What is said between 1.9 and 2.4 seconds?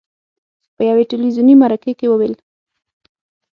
کې وویل: